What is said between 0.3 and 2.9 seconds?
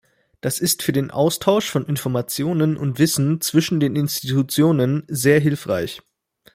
Das ist für den Austausch von Informationen